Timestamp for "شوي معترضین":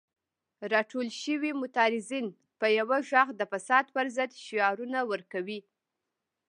1.23-2.27